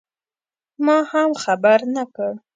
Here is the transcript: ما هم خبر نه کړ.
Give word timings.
ما 0.85 0.97
هم 1.11 1.29
خبر 1.43 1.79
نه 1.95 2.03
کړ. 2.15 2.31